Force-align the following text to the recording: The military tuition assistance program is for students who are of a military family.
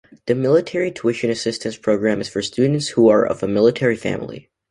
The 0.25 0.33
military 0.33 0.89
tuition 0.89 1.29
assistance 1.29 1.77
program 1.77 2.21
is 2.21 2.27
for 2.27 2.41
students 2.41 2.87
who 2.87 3.07
are 3.09 3.23
of 3.23 3.43
a 3.43 3.47
military 3.47 3.95
family. 3.95 4.49